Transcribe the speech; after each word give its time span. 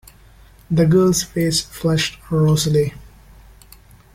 The 0.71 0.87
girl's 0.87 1.21
face 1.21 1.61
flushed 1.61 2.17
rosily. 2.31 2.95